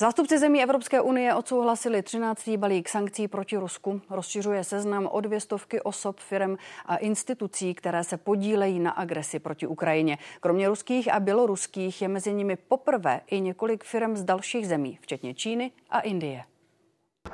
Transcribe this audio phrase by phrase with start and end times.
[0.00, 2.48] Zástupci zemí Evropské unie odsouhlasili 13.
[2.56, 4.00] balík sankcí proti Rusku.
[4.10, 6.56] Rozšiřuje seznam o dvě stovky osob, firm
[6.86, 10.18] a institucí, které se podílejí na agresi proti Ukrajině.
[10.40, 15.34] Kromě ruských a běloruských je mezi nimi poprvé i několik firm z dalších zemí, včetně
[15.34, 16.44] Číny a Indie.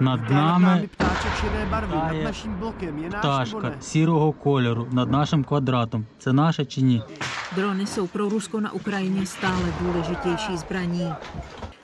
[0.00, 2.32] Над нами літає
[3.18, 6.06] пташка сірого кольору над нашим квадратом.
[6.18, 7.02] Це наша чи ні?
[7.56, 11.12] Drony jsou pro Rusko na Ukrajině stále důležitější zbraní.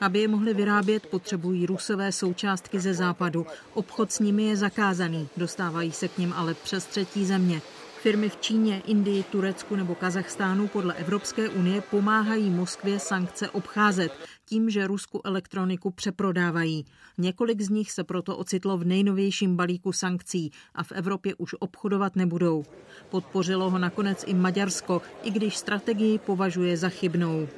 [0.04, 3.46] Aby je mohli vyrábět, potřebují rusové součástky ze západu.
[3.74, 7.62] Obchod s nimi je zakázaný, dostávají se k ním ale přes třetí země.
[8.02, 14.12] Firmy v Číně, Indii, Turecku nebo Kazachstánu podle Evropské unie pomáhají Moskvě sankce obcházet
[14.44, 16.84] tím, že Rusku elektroniku přeprodávají.
[17.18, 22.16] Několik z nich se proto ocitlo v nejnovějším balíku sankcí a v Evropě už obchodovat
[22.16, 22.64] nebudou.
[23.10, 27.48] Podpořilo ho nakonec i Maďarsko, i když strategii považuje za chybnou.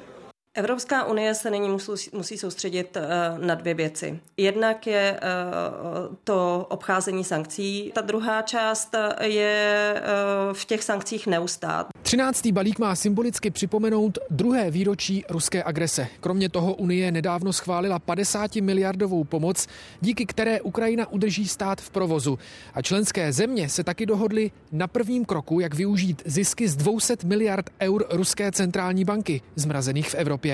[0.57, 1.69] Evropská unie se nyní
[2.13, 3.09] musí, soustředit eh,
[3.47, 4.21] na dvě věci.
[4.37, 5.27] Jednak je eh,
[6.25, 10.03] to obcházení sankcí, ta druhá část je eh,
[10.53, 11.87] v těch sankcích neustát.
[12.03, 12.47] 13.
[12.47, 16.09] balík má symbolicky připomenout druhé výročí ruské agrese.
[16.21, 19.67] Kromě toho Unie nedávno schválila 50 miliardovou pomoc,
[20.01, 22.39] díky které Ukrajina udrží stát v provozu.
[22.75, 27.71] A členské země se taky dohodly na prvním kroku, jak využít zisky z 200 miliard
[27.81, 30.46] eur ruské centrální banky, zmrazených v Evropě.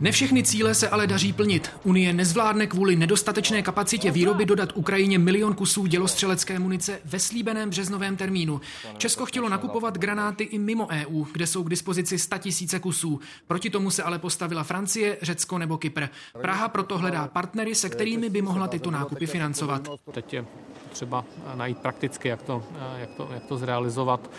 [0.00, 1.70] Ne všechny cíle se ale daří plnit.
[1.84, 8.16] Unie nezvládne kvůli nedostatečné kapacitě výroby dodat Ukrajině milion kusů dělostřelecké munice ve slíbeném březnovém
[8.16, 8.60] termínu.
[8.98, 13.20] Česko chtělo nakupovat granáty i mimo EU, kde jsou k dispozici 100 tisíce kusů.
[13.46, 16.06] Proti tomu se ale postavila Francie, Řecko nebo Kypr.
[16.40, 19.88] Praha proto hledá partnery, se kterými by mohla tyto nákupy financovat.
[20.12, 20.44] Teď je
[20.98, 22.62] třeba najít prakticky, jak to,
[22.98, 24.30] jak to, jak to zrealizovat.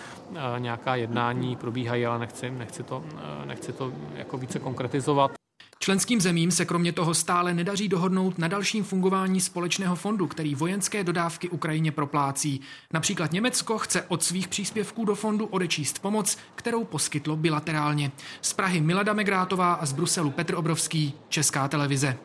[0.58, 3.04] Nějaká jednání probíhají, ale nechci, nechci, to,
[3.46, 5.32] nechci to jako více konkretizovat.
[5.80, 11.04] Členským zemím se kromě toho stále nedaří dohodnout na dalším fungování společného fondu, který vojenské
[11.04, 12.62] dodávky Ukrajině proplácí.
[12.94, 18.12] Například Německo chce od svých příspěvků do fondu odečíst pomoc, kterou poskytlo bilaterálně.
[18.42, 22.18] Z Prahy Milada Megrátová a z Bruselu Petr Obrovský, Česká televize.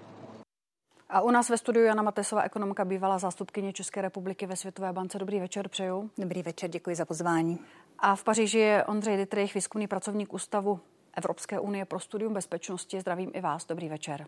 [1.15, 5.19] A u nás ve studiu Jana Matesová, ekonomka, bývalá zástupkyně České republiky ve Světové bance.
[5.19, 6.11] Dobrý večer, přeju.
[6.19, 7.59] Dobrý večer, děkuji za pozvání.
[7.99, 10.81] A v Paříži je Ondřej Dittrich, výzkumný pracovník Ústavu
[11.17, 13.01] Evropské unie pro studium bezpečnosti.
[13.01, 13.67] Zdravím i vás.
[13.67, 14.27] Dobrý večer.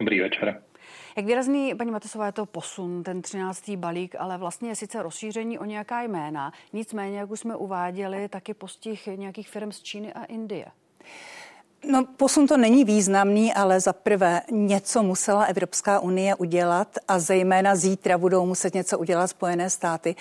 [0.00, 0.62] Dobrý večer.
[1.16, 3.70] Jak výrazný, paní Matesová, je to posun, ten 13.
[3.70, 8.54] balík, ale vlastně je sice rozšíření o nějaká jména, nicméně, jak už jsme uváděli, taky
[8.54, 10.66] postih nějakých firm z Číny a Indie.
[11.90, 17.76] No, posun to není významný, ale za prvé něco musela Evropská unie udělat a zejména
[17.76, 20.16] zítra budou muset něco udělat Spojené státy.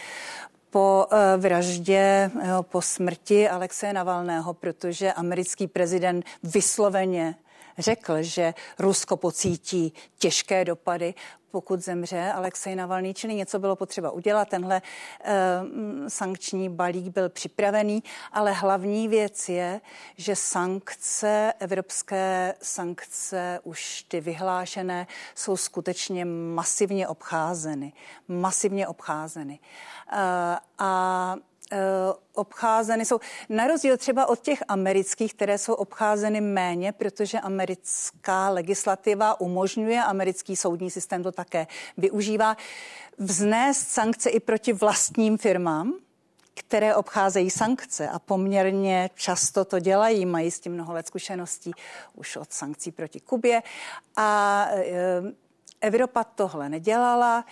[0.70, 2.32] Po eh, vraždě,
[2.62, 7.36] po smrti Alexeje Navalného, protože americký prezident vysloveně
[7.78, 11.14] řekl, že Rusko pocítí těžké dopady,
[11.54, 14.50] pokud zemře Alexej Navalný, čili něco bylo potřeba udělat.
[14.50, 14.82] Tenhle
[15.24, 15.32] e,
[16.10, 19.82] sankční balík byl připravený, ale hlavní věc je,
[20.18, 27.94] že sankce, evropské sankce, už ty vyhlášené, jsou skutečně masivně obcházeny.
[28.28, 29.60] Masivně obcházeny.
[30.12, 31.53] E, a Eh,
[32.34, 33.20] obcházeny jsou,
[33.50, 40.56] na rozdíl třeba od těch amerických, které jsou obcházeny méně, protože americká legislativa umožňuje, americký
[40.56, 42.58] soudní systém to také využívá,
[43.18, 45.94] vznést sankce i proti vlastním firmám,
[46.54, 51.72] které obcházejí sankce a poměrně často to dělají, mají s tím mnoho let zkušeností
[52.14, 53.62] už od sankcí proti Kubě.
[54.16, 55.43] A e,
[55.84, 57.46] Evropa tohle nedělala.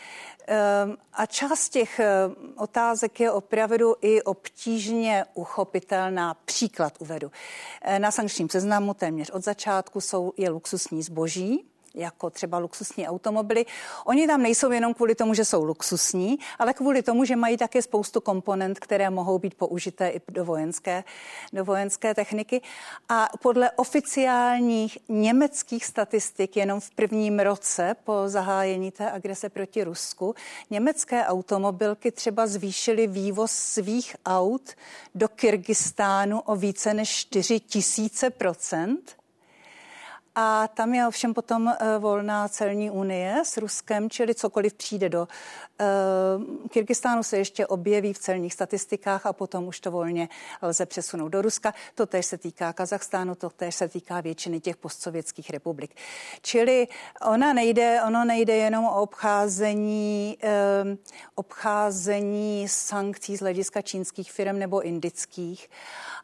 [0.47, 6.33] Ehm, a část těch ehm, otázek je opravdu i obtížně uchopitelná.
[6.45, 7.31] Příklad uvedu.
[7.81, 13.65] Eh, na sankčním seznamu téměř od začátku jsou je luxusní zboží, jako třeba luxusní automobily.
[14.05, 17.81] Oni tam nejsou jenom kvůli tomu, že jsou luxusní, ale kvůli tomu, že mají také
[17.81, 21.03] spoustu komponent, které mohou být použité i do vojenské,
[21.53, 22.61] do vojenské techniky.
[23.09, 30.35] A podle oficiálních německých statistik jenom v prvním roce po zahájení té agrese proti Rusku
[30.69, 34.71] německé automobilky třeba zvýšily vývoz svých aut
[35.15, 39.20] do Kyrgyzstánu o více než 4 tisíce procent
[40.35, 45.27] a tam je ovšem potom eh, volná celní unie s Ruskem, čili cokoliv přijde do
[45.81, 50.29] uh, Kyrgyzstánu se ještě objeví v celních statistikách a potom už to volně
[50.61, 51.73] lze přesunout do Ruska.
[51.95, 55.95] To tež se týká Kazachstánu, to tež se týká většiny těch postsovětských republik.
[56.41, 56.87] Čili
[57.27, 60.49] ona nejde, ono nejde jenom o obcházení, uh,
[61.35, 65.69] obcházení sankcí z hlediska čínských firm nebo indických,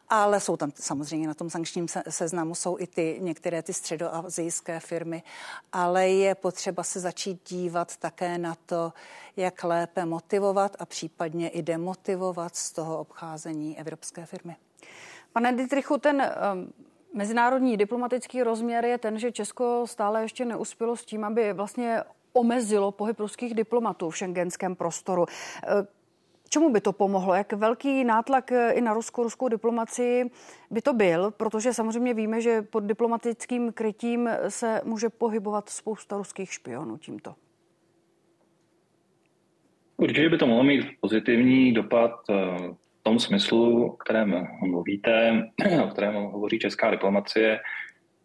[0.08, 4.80] ale jsou tam samozřejmě na tom sankčním seznamu jsou i ty některé ty středy středoazijské
[4.80, 5.22] firmy,
[5.72, 8.92] ale je potřeba se začít dívat také na to,
[9.36, 14.56] jak lépe motivovat a případně i demotivovat z toho obcházení evropské firmy.
[15.32, 16.72] Pane Dietrichu, ten um,
[17.14, 22.02] mezinárodní diplomatický rozměr je ten, že Česko stále ještě neuspělo s tím, aby vlastně
[22.32, 25.26] omezilo pohyb ruských diplomatů v šengenském prostoru.
[26.50, 27.34] Čemu by to pomohlo?
[27.34, 30.30] Jak velký nátlak eh, i na Rusko, ruskou diplomaci
[30.70, 31.30] by to byl?
[31.30, 37.34] Protože samozřejmě víme, že pod diplomatickým krytím se může pohybovat spousta ruských špionů tímto.
[39.96, 42.34] Určitě by to mohlo mít pozitivní dopad eh,
[43.00, 45.46] v tom smyslu, o kterém mluvíte,
[45.84, 47.60] o kterém hovoří česká diplomacie,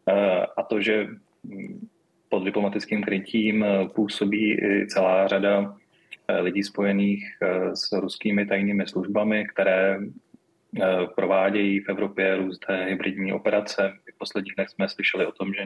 [0.10, 1.08] eh, a to, že
[1.44, 1.88] hm,
[2.30, 3.66] pod diplomatickým krytím
[3.96, 5.83] působí i celá řada Eh,
[6.30, 10.82] lidí spojených eh, s ruskými tajnými službami, které eh,
[11.16, 13.94] provádějí v Evropě různé hybridní operace.
[14.16, 15.64] V posledních dnech jsme slyšeli o tom, že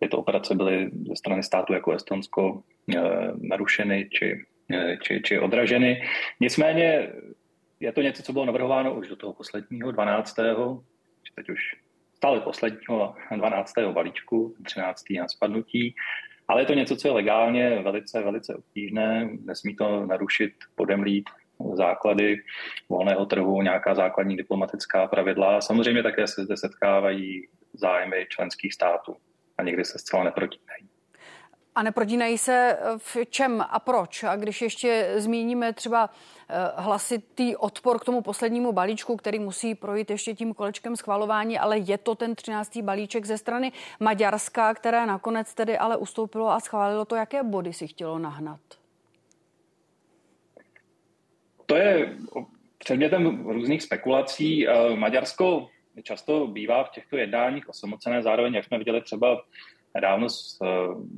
[0.00, 2.62] tyto operace byly ze strany státu jako Estonsko
[3.40, 4.44] narušeny či,
[5.00, 6.02] či, či odraženy.
[6.40, 7.12] Nicméně
[7.80, 10.34] je to něco, co bylo navrhováno už do toho posledního 12.
[11.34, 11.60] teď už
[12.14, 13.72] stále posledního 12.
[13.92, 15.02] balíčku, 13.
[15.18, 15.94] na spadnutí.
[16.52, 19.28] Ale je to něco, co je legálně velice, velice obtížné.
[19.44, 21.30] Nesmí to narušit, podemlít
[21.74, 22.36] základy
[22.88, 25.60] volného trhu, nějaká základní diplomatická pravidla.
[25.60, 29.16] Samozřejmě také se zde setkávají zájmy členských států
[29.58, 30.91] a někdy se zcela neprotínají.
[31.74, 34.24] A neprodínají se v čem a proč?
[34.24, 36.10] A když ještě zmíníme třeba
[36.48, 41.78] eh, hlasitý odpor k tomu poslednímu balíčku, který musí projít ještě tím kolečkem schvalování, ale
[41.78, 42.76] je to ten 13.
[42.76, 47.86] balíček ze strany Maďarska, které nakonec tedy ale ustoupilo a schválilo to, jaké body si
[47.86, 48.60] chtělo nahnat?
[51.66, 52.16] To je
[52.78, 54.68] předmětem různých spekulací.
[54.68, 55.68] Eh, Maďarsko
[56.02, 59.42] často bývá v těchto jednáních osamocené, zároveň, jak jsme viděli třeba
[59.94, 60.68] nedávno s eh,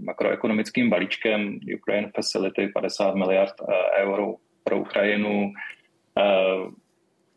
[0.02, 4.34] makroekonomickým balíčkem Ukraine Facility 50 miliard eh, euro
[4.64, 5.52] pro Ukrajinu,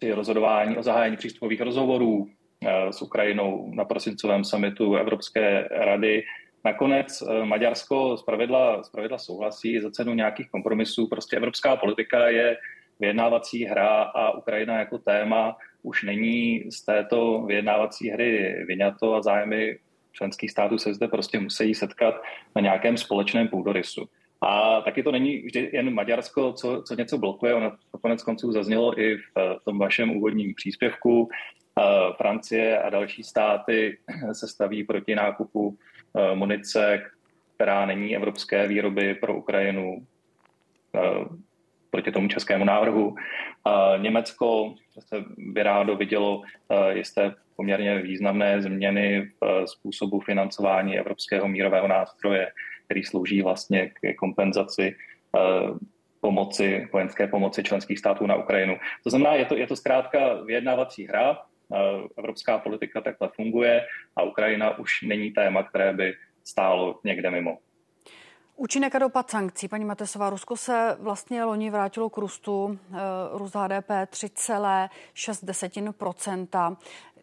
[0.02, 2.28] eh, rozhodování o zahájení přístupových rozhovorů
[2.92, 6.24] s Ukrajinou na prosincovém summitu Evropské rady.
[6.66, 11.08] Nakonec Maďarsko zpravidla, zpravidla souhlasí za cenu nějakých kompromisů.
[11.08, 12.58] Prostě evropská politika je
[13.00, 19.78] vyjednávací hra a Ukrajina jako téma už není z této vyjednávací hry vyňato a zájmy
[20.12, 22.16] členských států se zde prostě musí setkat
[22.56, 24.10] na nějakém společném půdorysu.
[24.42, 28.52] A taky to není vždy jen Maďarsko, co, co něco blokuje, ono to konec konců
[28.52, 31.30] zaznělo i v tom vašem úvodním příspěvku.
[32.18, 33.98] Francie a další státy
[34.32, 35.78] se staví proti nákupu
[36.16, 37.04] e, munice,
[37.56, 40.08] která není evropské výroby pro Ukrajinu
[41.92, 43.16] proti tomu českému návrhu.
[43.98, 51.48] Německo se by rádo vidělo e, jisté poměrně významné změny v eh, způsobu financování Evropského
[51.48, 52.52] mírového nástroje,
[52.86, 55.40] který slouží vlastně k kompenzaci eh,
[56.22, 58.78] pomoci, vojenské pomoci členských států na Ukrajinu.
[59.04, 61.78] To znamená, je to, je to zkrátka vyjednávací hra, eh,
[62.18, 63.86] evropská politika takhle funguje
[64.16, 66.14] a Ukrajina už není téma, které by
[66.44, 67.58] stálo někde mimo.
[68.60, 69.68] Účinek a dopad sankcí.
[69.68, 72.80] Paní Matesová, Rusko se vlastně loni vrátilo k růstu,
[73.32, 76.78] růst HDP 3,6%.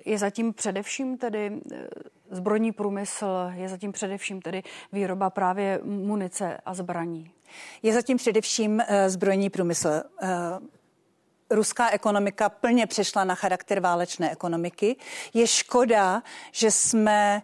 [0.05, 1.89] Je zatím především tedy eh,
[2.31, 4.63] zbrojní průmysl, je zatím především tedy
[4.93, 7.31] výroba právě munice a zbraní?
[7.83, 9.89] Je zatím především eh, zbrojní průmysl.
[9.89, 10.03] Eh,
[11.51, 14.97] ruská ekonomika plně přešla na charakter válečné ekonomiky.
[15.35, 16.23] Je škoda,
[16.53, 17.43] že jsme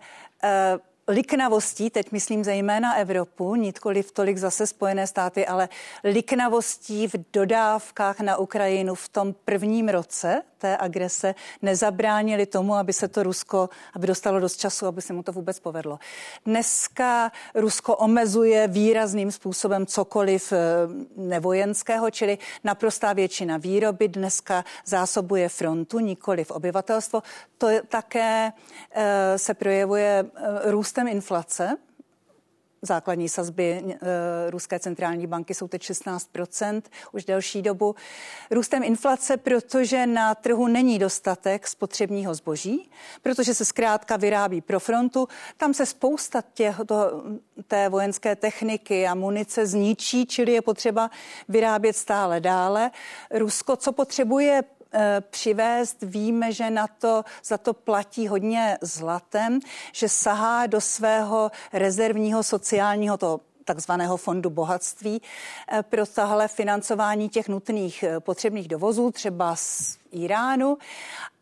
[1.10, 5.68] liknavostí, teď myslím zejména Evropu, nikoli tolik zase Spojené státy, ale
[6.04, 13.08] liknavostí v dodávkách na Ukrajinu v tom prvním roce té agrese nezabránili tomu, aby se
[13.08, 15.98] to Rusko, aby dostalo dost času, aby se mu to vůbec povedlo.
[16.46, 20.58] Dneska Rusko omezuje výrazným způsobem cokoliv eh,
[21.16, 27.22] nevojenského, čili naprostá většina výroby dneska zásobuje frontu, nikoli v obyvatelstvo.
[27.58, 28.52] To také
[28.92, 31.76] eh, se projevuje eh, růstem inflace,
[32.82, 36.82] Základní sazby e, Ruské centrální banky jsou teď 16%
[37.12, 37.94] už delší dobu.
[38.50, 42.90] Růstem inflace, protože na trhu není dostatek spotřebního zboží,
[43.22, 45.28] protože se zkrátka vyrábí pro frontu.
[45.56, 47.22] Tam se spousta těch, to,
[47.68, 51.10] té vojenské techniky a munice zničí, čili je potřeba
[51.48, 52.90] vyrábět stále dále.
[53.30, 54.79] Rusko, co potřebuje Eh,
[55.20, 55.96] přivést.
[56.02, 59.60] Víme, že na to za to platí hodně zlatem,
[59.92, 67.48] že sahá do svého rezervního sociálního to takzvaného fondu bohatství eh, pro tahle financování těch
[67.48, 69.56] nutných eh, potřebných dovozů, třeba
[70.12, 70.78] Iránu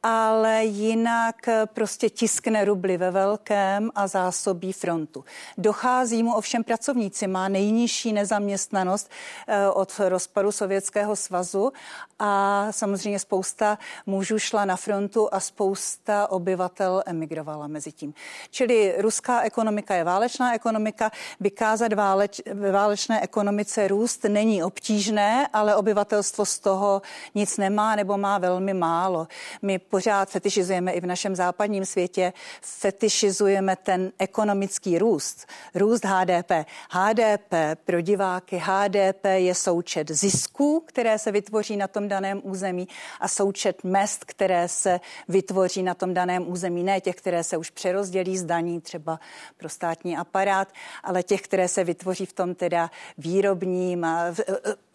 [0.03, 5.25] ale jinak prostě tiskne rubly ve velkém a zásobí frontu.
[5.59, 9.11] Dochází mu ovšem pracovníci, má nejnižší nezaměstnanost
[9.47, 11.73] eh, od rozpadu Sovětského svazu
[12.19, 18.15] a samozřejmě spousta mužů šla na frontu a spousta obyvatel emigrovala mezi tím.
[18.51, 21.11] Čili ruská ekonomika je válečná ekonomika,
[21.41, 22.41] vykázat váleč,
[22.73, 27.03] válečné ekonomice růst není obtížné, ale obyvatelstvo z toho
[27.35, 29.29] nic nemá nebo má velmi málo.
[29.63, 36.51] My pořád fetišizujeme i v našem západním světě, fetišizujeme ten ekonomický růst, růst HDP.
[36.91, 42.89] HDP pro diváky, HDP je součet zisků, které se vytvoří na tom daném území
[43.21, 46.83] a součet mest, které se vytvoří na tom daném území.
[46.83, 49.21] Ne těch, které se už přerozdělí z daní třeba
[49.57, 50.69] pro státní aparát,
[51.03, 54.07] ale těch, které se vytvoří v tom teda výrobním,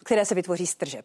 [0.04, 1.04] které se vytvoří z tržeb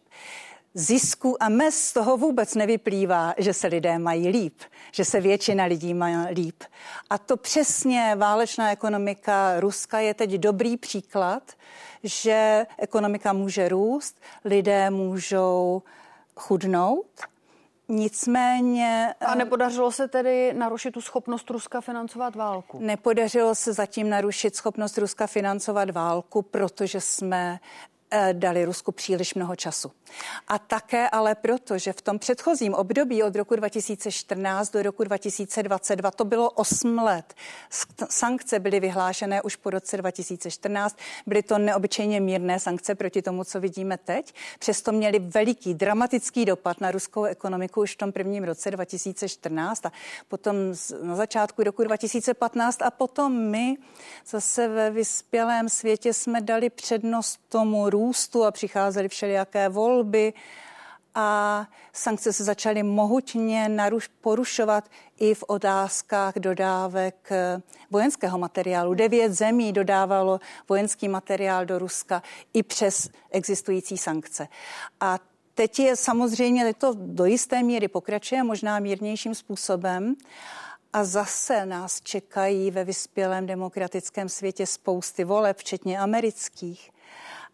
[0.74, 4.54] zisku a mez z toho vůbec nevyplývá, že se lidé mají líp,
[4.92, 6.62] že se většina lidí má líp.
[7.10, 11.42] A to přesně válečná ekonomika Ruska je teď dobrý příklad,
[12.02, 15.82] že ekonomika může růst, lidé můžou
[16.36, 17.06] chudnout,
[17.92, 19.14] Nicméně...
[19.20, 22.78] A nepodařilo se tedy narušit tu schopnost Ruska financovat válku?
[22.80, 27.89] Nepodařilo se zatím narušit schopnost Ruska financovat válku, protože jsme Eh,
[28.32, 29.92] dali Rusku příliš mnoho času.
[30.48, 36.10] A také ale proto, že v tom předchozím období od roku 2014 do roku 2022
[36.10, 37.34] to bylo 8 let.
[38.10, 40.96] Sankce byly vyhlášené už po roce 2014.
[41.26, 44.34] Byly to neobyčejně mírné sankce proti tomu, co vidíme teď.
[44.58, 49.92] Přesto měly veliký dramatický dopad na ruskou ekonomiku už v tom prvním roce 2014 a
[50.28, 50.56] potom
[51.02, 53.76] na začátku roku 2015 a potom my
[54.26, 57.99] zase ve vyspělém světě jsme dali přednost tomu růstu
[58.44, 60.32] a přicházely všelijaké volby
[61.14, 68.94] a sankce se začaly mohutně naruš, porušovat i v otázkách dodávek eh, vojenského materiálu.
[68.94, 74.48] Devět zemí dodávalo vojenský materiál do Ruska i přes existující sankce.
[75.00, 75.18] A
[75.54, 80.14] teď je samozřejmě, teď to do jisté míry pokračuje, možná mírnějším způsobem.
[80.92, 86.90] A zase nás čekají ve vyspělém demokratickém světě spousty voleb, včetně amerických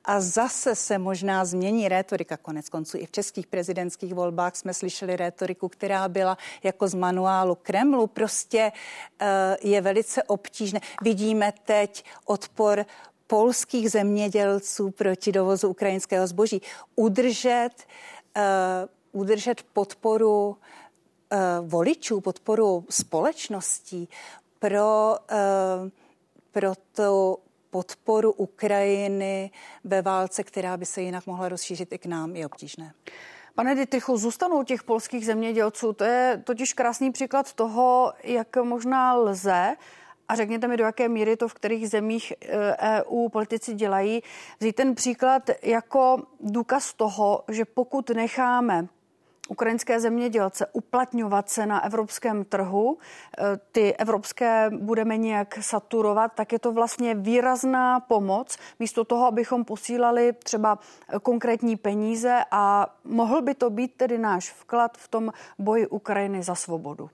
[0.06, 2.36] a zase se možná změní rétorika.
[2.36, 7.54] Konec konců i v českých prezidentských volbách jsme slyšeli rétoriku, která byla jako z manuálu
[7.54, 8.06] Kremlu.
[8.06, 8.72] Prostě
[9.20, 9.26] uh,
[9.70, 10.80] je velice obtížné.
[11.02, 12.84] Vidíme teď odpor
[13.26, 16.62] polských zemědělců proti dovozu ukrajinského zboží.
[16.96, 17.70] Udržet,
[18.36, 24.08] uh, udržet podporu uh, voličů, podporu společností
[24.58, 25.90] pro, uh,
[26.52, 27.38] pro to
[27.76, 29.50] podporu Ukrajiny
[29.84, 32.92] ve válce, která by se jinak mohla rozšířit i k nám, je obtížné.
[33.54, 35.92] Pane Ditrychu, zůstanou těch polských zemědělců.
[35.92, 39.76] To je totiž krásný příklad toho, jak možná lze
[40.28, 42.32] a řekněte mi, do jaké míry to v kterých zemích
[42.80, 44.22] EU e politici dělají.
[44.60, 48.88] Vzít ten příklad jako důkaz toho, že pokud necháme
[49.48, 56.58] ukrajinské zemědělce uplatňovat se na evropském trhu, eh, ty evropské budeme nějak saturovat, tak je
[56.58, 60.78] to vlastně výrazná pomoc, místo toho, abychom posílali třeba
[61.22, 66.54] konkrétní peníze a mohl by to být tedy náš vklad v tom boji Ukrajiny za
[66.54, 67.10] svobodu.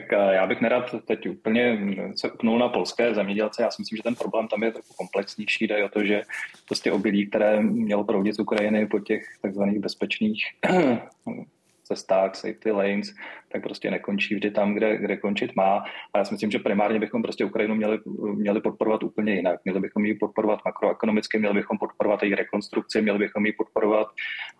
[0.00, 1.78] Tak eh, já bych nerad teď úplně
[2.16, 3.62] se upnul na polské zemědělce.
[3.62, 5.66] Já si myslím, že ten problém tam je trochu komplexnější.
[5.66, 6.22] Jde o to, že
[6.66, 10.42] prostě obilí, které mělo proudit z Ukrajiny po těch takzvaných bezpečných
[11.90, 13.14] cestách, safety lanes,
[13.52, 15.84] tak prostě nekončí vždy tam, kde, kde končit má.
[16.14, 17.98] A já si myslím, že primárně bychom prostě Ukrajinu měli,
[18.34, 19.60] měli podporovat úplně jinak.
[19.64, 24.08] Měli bychom ji podporovat makroekonomicky, měli bychom podporovat její rekonstrukci, měli bychom ji podporovat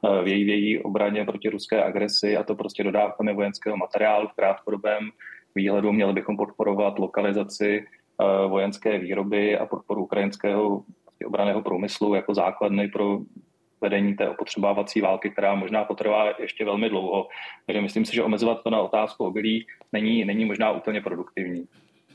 [0.04, 4.28] eh, v její, v její obraně proti ruské agresi a to prostě dodávkami vojenského materiálu
[4.28, 5.10] v krátkodobém
[5.54, 5.92] výhledu.
[5.92, 10.82] Měli bychom podporovat lokalizaci eh, vojenské výroby a podporu ukrajinského
[11.26, 13.18] obraného průmyslu jako základny pro
[13.80, 17.28] vedení té opotřebávací války, která možná potrvá ještě velmi dlouho.
[17.66, 21.68] Takže myslím si, že omezovat to na otázku obilí není, není možná úplně produktivní.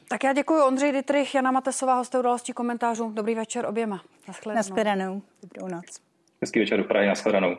[0.10, 3.12] Tak já děkuji Ondřej Ditrych, Jana Matesová, hosté udalostí komentářů.
[3.12, 4.02] Dobrý večer oběma.
[4.28, 4.58] Naschledanou.
[4.58, 5.22] Naschledanou.
[5.42, 6.02] Dobrou noc.
[6.42, 7.58] Hezký večer do Prahy, naschledanou.